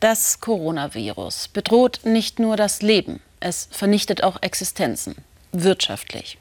[0.00, 5.14] Das Coronavirus bedroht nicht nur das Leben, es vernichtet auch Existenzen,
[5.52, 6.38] wirtschaftlich.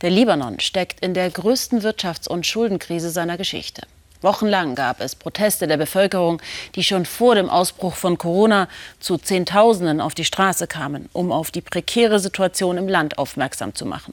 [0.00, 3.82] Der Libanon steckt in der größten Wirtschafts- und Schuldenkrise seiner Geschichte.
[4.20, 6.42] Wochenlang gab es Proteste der Bevölkerung,
[6.74, 8.66] die schon vor dem Ausbruch von Corona
[8.98, 13.86] zu Zehntausenden auf die Straße kamen, um auf die prekäre Situation im Land aufmerksam zu
[13.86, 14.12] machen.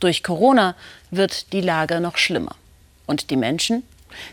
[0.00, 0.76] Durch Corona
[1.10, 2.56] wird die Lage noch schlimmer.
[3.04, 3.82] Und die Menschen?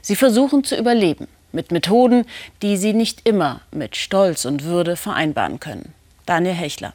[0.01, 2.25] Sie versuchen zu überleben mit Methoden,
[2.61, 5.93] die sie nicht immer mit Stolz und Würde vereinbaren können.
[6.25, 6.93] Daniel Hechler.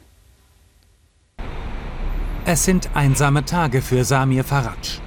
[2.45, 4.99] Es sind einsame Tage für Samir Faraj.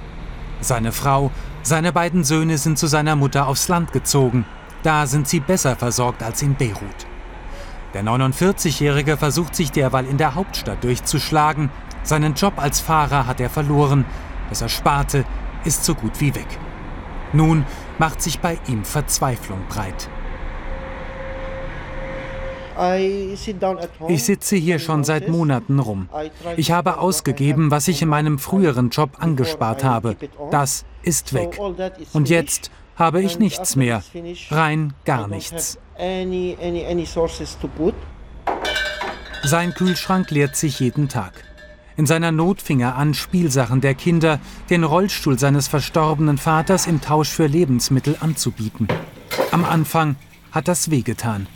[0.61, 1.31] Seine Frau,
[1.63, 4.45] seine beiden Söhne sind zu seiner Mutter aufs Land gezogen.
[4.83, 7.07] Da sind sie besser versorgt als in Beirut.
[7.93, 11.69] Der 49-Jährige versucht sich derweil in der Hauptstadt durchzuschlagen.
[12.03, 14.05] Seinen Job als Fahrer hat er verloren.
[14.49, 15.25] Das Ersparte
[15.63, 16.47] ist so gut wie weg.
[17.35, 17.65] Nun
[17.97, 20.09] macht sich bei ihm Verzweiflung breit.
[24.07, 26.09] Ich sitze hier schon seit Monaten rum.
[26.57, 30.17] Ich habe ausgegeben, was ich in meinem früheren Job angespart habe.
[30.51, 31.59] Das ist weg.
[32.13, 34.03] Und jetzt habe ich nichts mehr.
[34.49, 35.77] Rein gar nichts.
[39.43, 41.54] Sein Kühlschrank leert sich jeden Tag.
[41.97, 46.99] In seiner Not fing er an, Spielsachen der Kinder, den Rollstuhl seines verstorbenen Vaters im
[46.99, 48.87] Tausch für Lebensmittel anzubieten.
[49.51, 50.17] Am Anfang
[50.51, 51.47] hat das wehgetan.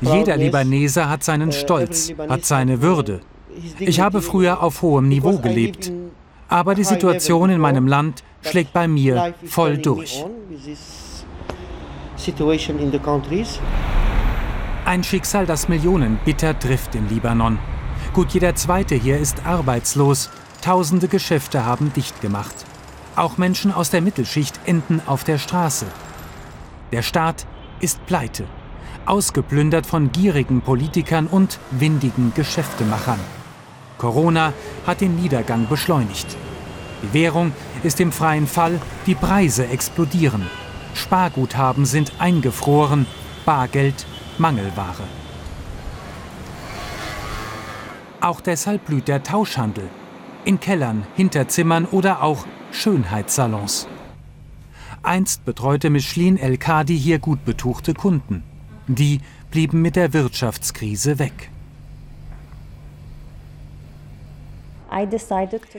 [0.00, 3.20] Jeder Libanese hat seinen uh, Stolz, hat seine Würde.
[3.78, 5.92] Ich habe früher auf hohem Niveau gelebt.
[6.48, 10.24] Aber die Situation in meinem Land schlägt bei mir voll durch.
[14.90, 17.60] Ein Schicksal, das Millionen bitter trifft im Libanon.
[18.12, 20.30] Gut jeder Zweite hier ist arbeitslos.
[20.62, 22.66] Tausende Geschäfte haben dicht gemacht.
[23.14, 25.86] Auch Menschen aus der Mittelschicht enden auf der Straße.
[26.90, 27.46] Der Staat
[27.78, 28.46] ist pleite,
[29.06, 33.20] ausgeplündert von gierigen Politikern und windigen Geschäftemachern.
[33.96, 34.52] Corona
[34.88, 36.36] hat den Niedergang beschleunigt.
[37.04, 37.52] Die Währung
[37.84, 40.48] ist im freien Fall, die Preise explodieren.
[40.94, 43.06] Sparguthaben sind eingefroren,
[43.46, 44.04] Bargeld
[44.40, 45.04] Mangelware.
[48.22, 49.88] Auch deshalb blüht der Tauschhandel.
[50.46, 53.86] In Kellern, Hinterzimmern oder auch Schönheitssalons.
[55.02, 58.42] Einst betreute Michelin El Kadi hier gut betuchte Kunden.
[58.86, 61.50] Die blieben mit der Wirtschaftskrise weg.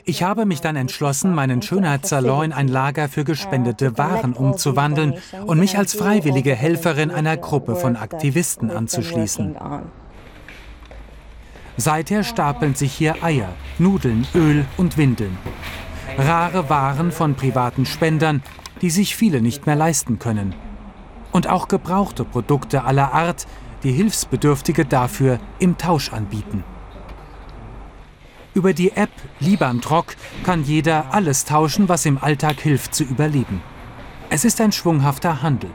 [0.05, 5.59] Ich habe mich dann entschlossen, meinen Schönheitssalon in ein Lager für gespendete Waren umzuwandeln und
[5.59, 9.57] mich als freiwillige Helferin einer Gruppe von Aktivisten anzuschließen.
[11.77, 15.37] Seither stapeln sich hier Eier, Nudeln, Öl und Windeln.
[16.17, 18.43] Rare Waren von privaten Spendern,
[18.81, 20.53] die sich viele nicht mehr leisten können.
[21.31, 23.47] Und auch gebrauchte Produkte aller Art,
[23.83, 26.63] die Hilfsbedürftige dafür im Tausch anbieten.
[28.53, 33.61] Über die App Libantrock kann jeder alles tauschen, was im Alltag hilft zu überleben.
[34.29, 35.69] Es ist ein schwunghafter Handel.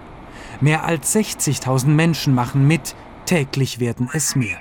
[0.60, 2.94] Mehr als 60.000 Menschen machen mit,
[3.24, 4.58] täglich werden es mehr.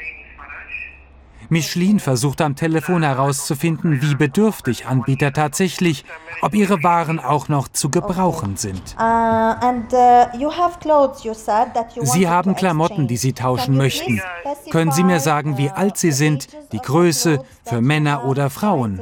[1.49, 6.05] Michelin versucht am Telefon herauszufinden, wie bedürftig Anbieter tatsächlich,
[6.41, 8.95] ob ihre Waren auch noch zu gebrauchen sind.
[8.99, 9.55] Uh,
[11.97, 14.21] uh, sie haben Klamotten, die Sie tauschen möchten.
[14.71, 19.01] Können Sie mir sagen, wie alt Sie sind, die Größe für Männer oder Frauen?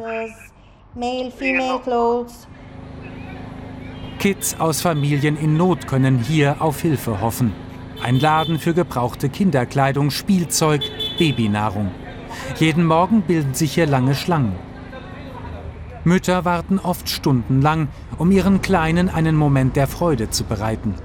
[4.19, 7.53] Kids aus Familien in Not können hier auf Hilfe hoffen.
[8.01, 10.81] Ein Laden für gebrauchte Kinderkleidung, Spielzeug,
[11.17, 11.91] Babynahrung.
[12.57, 14.53] Jeden Morgen bilden sich hier lange Schlangen.
[16.03, 20.95] Mütter warten oft stundenlang, um ihren Kleinen einen Moment der Freude zu bereiten.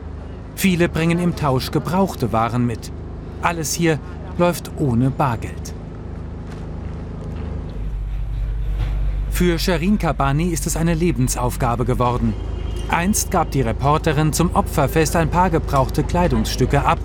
[0.56, 2.90] Viele bringen im Tausch gebrauchte Waren mit.
[3.42, 4.00] Alles hier
[4.38, 5.74] läuft ohne Bargeld.
[9.30, 12.34] Für Sherin Kabani ist es eine Lebensaufgabe geworden.
[12.88, 16.98] Einst gab die Reporterin zum Opferfest ein paar gebrauchte Kleidungsstücke ab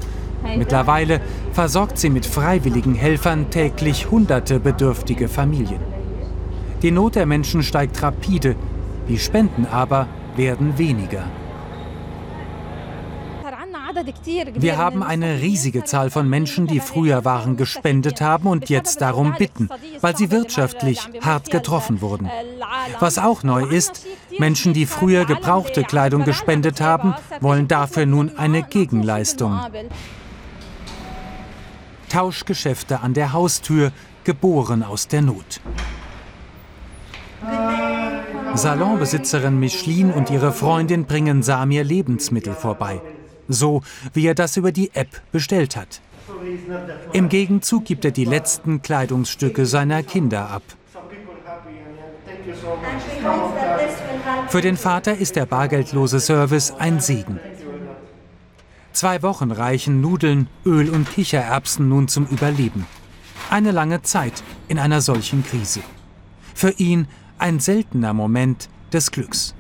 [0.57, 1.21] Mittlerweile
[1.51, 5.79] versorgt sie mit freiwilligen Helfern täglich hunderte bedürftige Familien.
[6.81, 8.55] Die Not der Menschen steigt rapide,
[9.07, 11.23] die Spenden aber werden weniger.
[14.55, 19.35] Wir haben eine riesige Zahl von Menschen, die früher Waren gespendet haben und jetzt darum
[19.37, 19.69] bitten,
[20.01, 22.29] weil sie wirtschaftlich hart getroffen wurden.
[22.99, 24.05] Was auch neu ist,
[24.39, 29.59] Menschen, die früher gebrauchte Kleidung gespendet haben, wollen dafür nun eine Gegenleistung.
[32.13, 33.91] Tauschgeschäfte an der Haustür,
[34.23, 35.61] geboren aus der Not.
[38.53, 43.01] Salonbesitzerin Micheline und ihre Freundin bringen Samir Lebensmittel vorbei.
[43.47, 43.81] so
[44.13, 46.01] wie er das über die App bestellt hat.
[47.13, 50.61] Im Gegenzug gibt er die letzten Kleidungsstücke seiner Kinder ab.
[54.47, 57.39] Für den Vater ist der bargeldlose Service ein Segen.
[58.93, 62.85] Zwei Wochen reichen Nudeln, Öl und Kichererbsen nun zum Überleben.
[63.49, 65.81] Eine lange Zeit in einer solchen Krise.
[66.53, 67.07] Für ihn
[67.39, 69.55] ein seltener Moment des Glücks.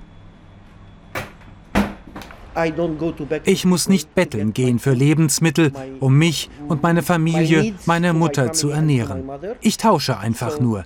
[3.45, 8.69] Ich muss nicht betteln gehen für Lebensmittel, um mich und meine Familie, meine Mutter zu
[8.69, 9.23] ernähren.
[9.61, 10.85] Ich tausche einfach nur.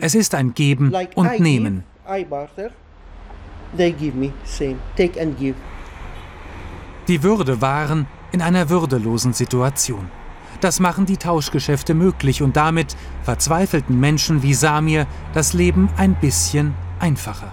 [0.00, 1.82] Es ist ein Geben und Nehmen.
[7.10, 10.08] Die Würde wahren in einer würdelosen Situation.
[10.60, 16.72] Das machen die Tauschgeschäfte möglich und damit verzweifelten Menschen wie Samir das Leben ein bisschen
[17.00, 17.50] einfacher.